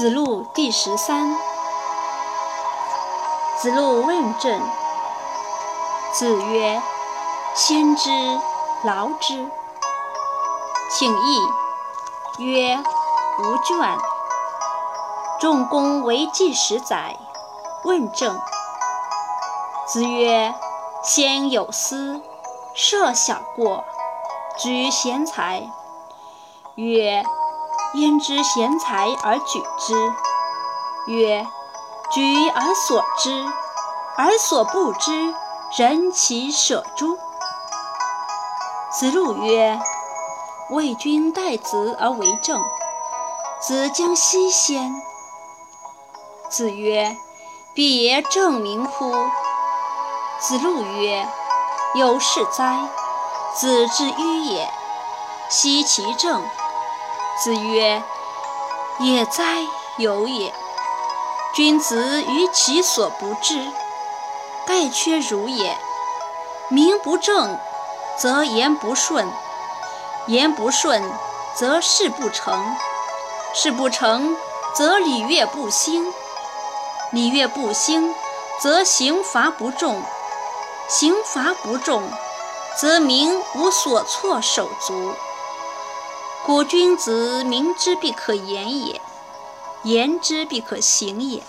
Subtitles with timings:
[0.00, 1.36] 子路第十三。
[3.58, 4.58] 子路问政。
[6.14, 6.80] 子曰
[7.54, 8.10] ：“先知
[8.82, 9.46] 劳之。”
[10.90, 11.46] 请益。
[12.38, 12.82] 曰
[13.40, 13.98] ：“无倦。”
[15.38, 17.18] 仲弓为季十载，
[17.84, 18.40] 问政。
[19.86, 20.54] 子曰
[21.04, 22.22] ：“先有司，
[22.74, 23.84] 设小过，
[24.56, 25.70] 举贤才。”
[26.76, 27.22] 曰：
[27.94, 30.12] 焉知贤才而举之？
[31.06, 31.44] 曰：
[32.12, 33.44] 举而所知，
[34.16, 35.34] 而所不知，
[35.76, 37.18] 人其舍诸？
[38.92, 39.80] 子路曰：
[40.70, 42.62] 为君待子而为政，
[43.60, 45.02] 子将奚先？
[46.48, 47.16] 子曰：
[47.74, 49.12] 必也正名乎？
[50.38, 51.28] 子路曰：
[51.94, 52.88] 有事哉！
[53.56, 54.70] 子之迂也，
[55.48, 56.40] 奚其政？
[57.42, 58.02] 子曰
[59.00, 59.62] ：“也哉，
[59.96, 60.52] 有也！
[61.54, 63.66] 君子于其所不知，
[64.66, 65.74] 盖缺如也。
[66.68, 67.58] 名不正，
[68.18, 69.24] 则言不顺；
[70.26, 71.02] 言不顺，
[71.54, 72.60] 则事不成；
[73.54, 74.36] 事不成，
[74.74, 76.12] 则礼乐不兴；
[77.10, 78.14] 礼乐不兴，
[78.60, 80.02] 则刑罚不重；
[80.90, 82.02] 刑罚不重，
[82.78, 85.14] 则民无所措手足。”
[86.50, 89.00] 故君子明之必可言也，
[89.84, 91.44] 言之必可行也。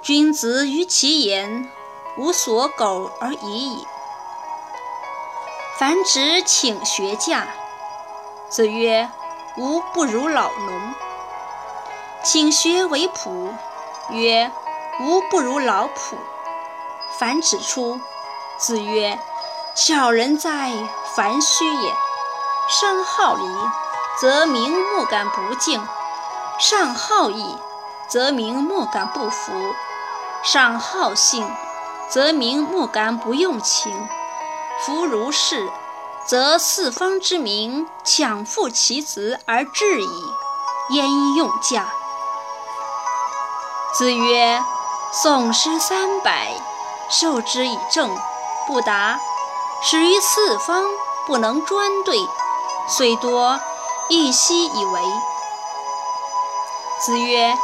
[0.00, 1.68] 君子于其言，
[2.16, 3.84] 无所苟而已矣。
[5.80, 7.48] 樊迟请学驾，
[8.48, 9.10] 子曰
[9.58, 10.94] ：“吾不如老农。”
[12.22, 13.50] 请学为仆，
[14.10, 14.52] 曰
[15.02, 16.14] ：“吾不如老仆。”
[17.18, 18.00] 樊迟出，
[18.56, 19.18] 子曰
[19.74, 20.70] ：“小人哉，
[21.16, 21.92] 樊须也！
[22.68, 23.42] 生好礼。”
[24.18, 25.78] 则民莫敢不敬；
[26.58, 27.58] 上好义，
[28.08, 29.52] 则民莫敢不服；
[30.42, 31.46] 上好信，
[32.08, 34.08] 则民莫敢不用情。
[34.80, 35.68] 夫如是，
[36.24, 40.34] 则四方之民强父其子而至矣，
[40.90, 41.86] 焉用驾？
[43.92, 44.62] 子曰
[45.12, 46.52] ：“宋诗三百，
[47.10, 48.16] 授之以政，
[48.66, 49.18] 不达；
[49.82, 50.84] 始于四方，
[51.26, 52.16] 不能专对，
[52.88, 53.60] 虽多。”
[54.08, 55.00] 亦奚以为？
[57.00, 57.56] 子曰：“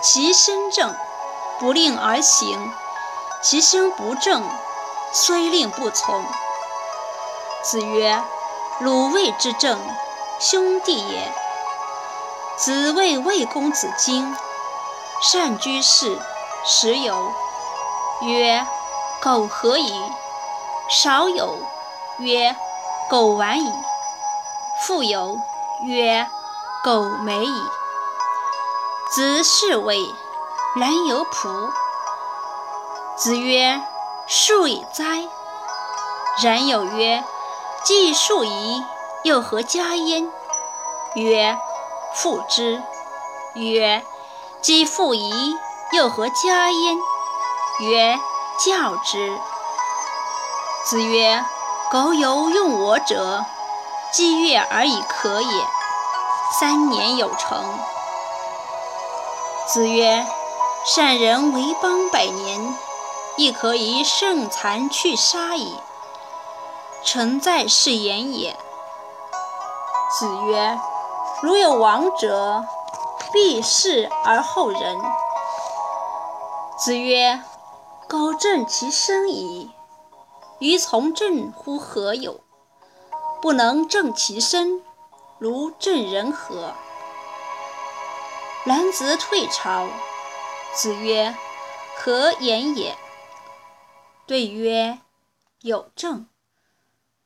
[0.00, 0.94] 其身正，
[1.58, 2.56] 不令而行；
[3.42, 4.48] 其身不正，
[5.12, 6.24] 虽令不从。”
[7.64, 8.22] 子曰
[8.80, 9.78] ：“鲁卫之政，
[10.38, 11.32] 兄弟也。”
[12.56, 14.36] 子谓魏公子荆
[15.20, 16.18] ：“善居士，
[16.64, 17.32] 时有。”
[18.22, 18.66] 曰
[19.20, 19.92] ：“苟何矣？”
[20.88, 21.58] 少有。
[22.18, 22.56] 曰
[23.10, 23.72] ：“苟晚矣。”
[24.80, 25.38] 复有。
[25.86, 26.26] 曰：
[26.82, 27.62] 苟美矣。
[29.14, 30.12] 子是谓
[30.74, 31.70] 然有仆。
[33.16, 33.80] 子曰：
[34.26, 35.28] 树以哉！
[36.42, 37.22] 然有曰：
[37.84, 38.84] 既树矣，
[39.22, 40.30] 又何加焉？
[41.14, 41.56] 曰：
[42.14, 42.82] 父之。
[43.54, 44.04] 曰：
[44.60, 45.56] 既父矣，
[45.92, 46.96] 又何加焉？
[47.80, 48.18] 曰：
[48.66, 49.38] 教之。
[50.86, 51.44] 子曰：
[51.92, 53.44] 苟有用我者。
[54.10, 55.66] 积月而已可也，
[56.58, 57.62] 三年有成。
[59.66, 60.26] 子曰：
[60.86, 62.74] 善人为邦百年，
[63.36, 65.78] 亦可以胜残去杀矣。
[67.04, 68.56] 诚在是言也。
[70.18, 70.78] 子曰：
[71.42, 72.64] 如有亡者，
[73.30, 74.98] 必弑而后仁。
[76.78, 77.42] 子曰：
[78.08, 79.70] 苟正其身矣，
[80.60, 82.40] 于从政乎何有？
[83.40, 84.82] 不能正其身，
[85.38, 86.74] 如正人何？
[88.64, 89.86] 兰子退朝。
[90.74, 91.34] 子曰
[91.96, 92.96] ：“何言也？”
[94.26, 94.98] 对曰
[95.62, 96.26] ：“有政。”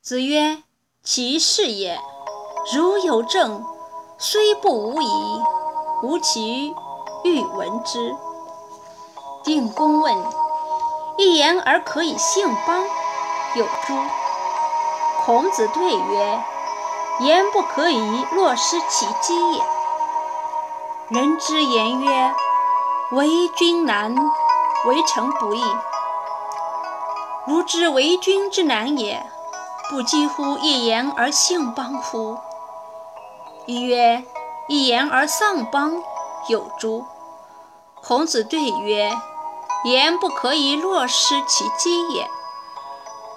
[0.00, 0.62] 子曰
[1.02, 2.00] ：“其事也。
[2.74, 3.64] 如有政，
[4.18, 5.42] 虽不无疑，
[6.02, 6.74] 吾其
[7.24, 8.14] 欲闻之。”
[9.44, 10.16] 定公问
[11.18, 12.84] ：“一言而可以兴邦，
[13.56, 13.94] 有诸？”
[15.26, 16.40] 孔子对曰
[17.18, 19.64] ：“言不可以落失其机也。
[21.08, 22.32] 人之言曰
[23.10, 24.14] ：‘为君难，
[24.84, 25.64] 为臣不易。’
[27.44, 29.28] 如知为君之难也，
[29.90, 32.38] 不几乎一言而兴邦乎？”
[33.66, 34.22] 一曰
[34.70, 36.04] ：“一言而丧邦，
[36.48, 37.04] 有诸？”
[38.00, 39.12] 孔子对曰
[39.86, 42.30] ：“言不可以落失其机也。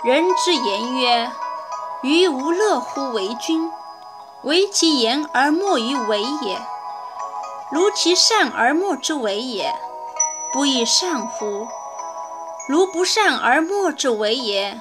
[0.03, 1.31] 人之言曰：”
[2.01, 3.69] 于无乐乎为君，
[4.43, 6.61] 为其言而莫于为也。
[7.71, 9.75] 如其善而莫之为也，
[10.53, 11.67] 不亦善乎？
[12.67, 14.79] 如不善而莫之为也，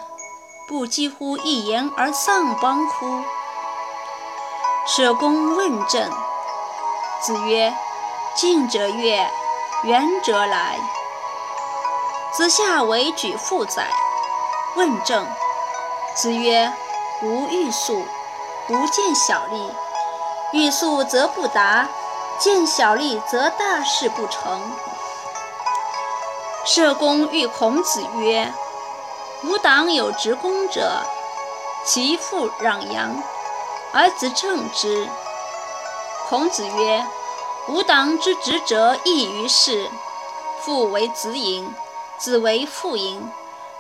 [0.69, 3.21] 不几乎一言而丧邦乎？
[4.87, 6.09] 舍公问政。
[7.21, 7.75] 子曰
[8.37, 9.29] ：“近者悦，
[9.83, 10.79] 远者来。”
[12.33, 13.91] 子夏为举父宰。
[14.77, 15.27] 问政。
[16.15, 16.73] 子曰
[17.23, 18.05] ：“无欲速，
[18.67, 19.73] 不见小利。
[20.53, 21.89] 欲速则不达，
[22.39, 24.63] 见小利则大事不成。”
[26.65, 28.53] 社公欲孔子曰
[29.45, 31.03] ：“吾党有执公者，
[31.85, 33.23] 其父攘阳，
[33.93, 35.09] 而子正之。”
[36.29, 37.05] 孔子曰
[37.69, 39.91] ：“吾党之执者异于是，
[40.61, 41.75] 父为子隐，
[42.19, 43.33] 子为父隐，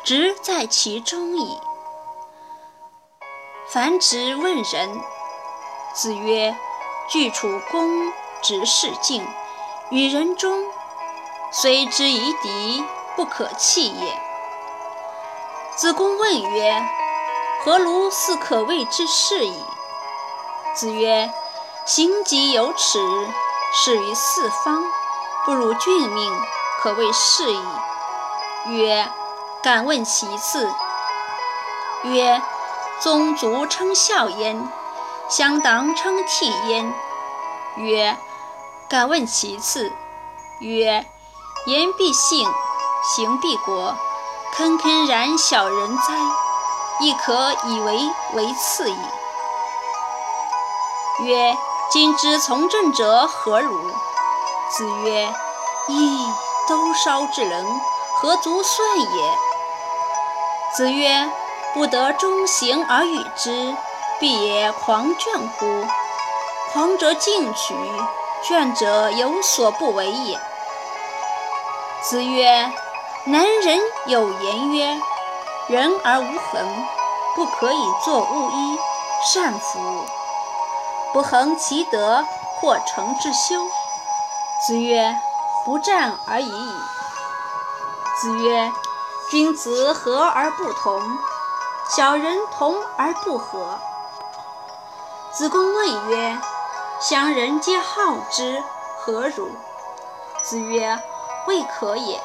[0.02, 1.60] 职在其中矣。”
[3.70, 4.98] 樊直问仁。
[5.92, 6.56] 子曰
[7.06, 8.10] ：“具处公
[8.40, 9.26] 直事敬，
[9.90, 10.64] 与人忠，
[11.50, 12.82] 虽之夷狄，
[13.14, 14.18] 不可弃也。”
[15.76, 16.82] 子贡问曰
[17.62, 19.62] ：“何如斯可谓之事矣？”
[20.74, 21.30] 子曰：
[21.84, 22.98] 行疾有耻，
[23.74, 24.82] 始于四方，
[25.44, 26.32] 不如俊命，
[26.80, 27.62] 可谓是矣。
[28.68, 29.06] 曰：
[29.62, 30.66] 敢问其次。
[32.04, 32.40] 曰：
[33.00, 34.68] 宗族称孝焉，
[35.28, 36.92] 乡党称悌焉。
[37.76, 38.16] 曰：
[38.88, 39.92] 敢问其次。
[40.60, 41.06] 曰：
[41.66, 42.48] 言必信，
[43.02, 43.94] 行必果，
[44.56, 46.14] 坑坑然小人哉，
[47.00, 48.96] 亦可以为为次矣。
[51.20, 51.56] 曰。
[51.90, 53.90] 今之从政者何如？
[54.68, 55.32] 子曰：
[55.88, 56.34] 噫！
[56.68, 57.80] 兜烧之人，
[58.14, 59.38] 何足算也？
[60.74, 61.32] 子曰：
[61.74, 63.74] 不得中行而与之，
[64.18, 65.86] 必也狂倦乎？
[66.72, 67.74] 狂者进取，
[68.42, 70.38] 倦者有所不为也。
[72.02, 72.72] 子曰：
[73.24, 75.00] 南人有言曰：
[75.68, 76.86] 人而无恒，
[77.34, 78.78] 不可以作巫衣，
[79.32, 79.78] 善夫。
[81.12, 82.24] 不恒其德，
[82.60, 83.66] 或成之修。
[84.66, 85.14] 子曰：
[85.64, 86.72] 不战而已矣。
[88.20, 88.72] 子曰：
[89.30, 91.00] 君子和而不同，
[91.88, 93.78] 小人同而不和。
[95.32, 96.38] 子贡问曰：
[97.00, 98.62] 乡人皆好之，
[98.98, 99.48] 何如？
[100.42, 101.00] 子曰：
[101.46, 102.20] 未可也。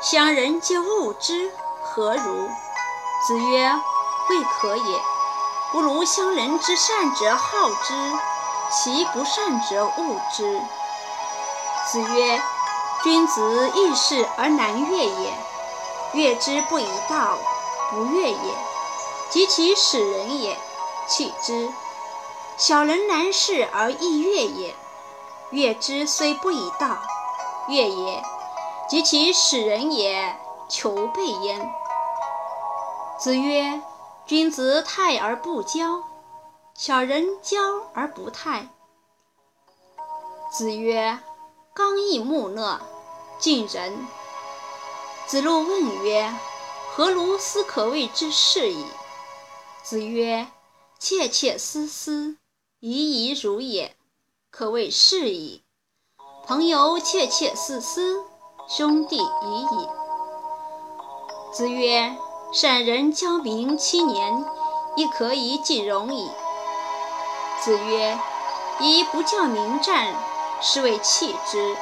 [0.00, 1.52] 乡人皆恶之，
[1.82, 2.48] 何如？
[3.26, 3.78] 子曰：
[4.30, 5.00] 未可也。
[5.70, 8.12] 不如乡人之善者好之，
[8.70, 10.62] 其不善者恶之。
[11.92, 12.40] 子曰：
[13.02, 15.34] 君子易事而难悦也，
[16.14, 17.36] 悦之不以道，
[17.90, 18.54] 不悦也；
[19.30, 20.56] 及其使人也，
[21.08, 21.68] 弃之。
[22.56, 24.74] 小人难事而易悦也，
[25.50, 26.98] 悦之虽不以道，
[27.68, 28.22] 悦也；
[28.88, 30.36] 及其使人也，
[30.68, 31.70] 求备焉。
[33.18, 33.80] 子曰。
[34.28, 36.02] 君子泰而不骄，
[36.74, 38.68] 小人骄而不泰。
[40.52, 41.18] 子曰
[41.72, 42.78] ：“刚毅木讷，
[43.38, 44.06] 近人。”
[45.26, 46.30] 子路问曰
[46.94, 48.84] ：“何如斯可谓之事矣？”
[49.88, 50.46] 子曰
[51.00, 52.36] ：“切切思思，
[52.78, 53.96] 怡怡如也，
[54.50, 55.62] 可谓是矣。
[56.46, 58.22] 朋友切切思思，
[58.68, 59.88] 兄弟已矣。”
[61.54, 62.14] 子曰。
[62.52, 64.44] 善人教民七年，
[64.96, 66.30] 亦可以继容矣。
[67.62, 68.18] 子曰
[68.80, 70.14] ：“宜不教民战，
[70.60, 71.76] 是谓弃之。”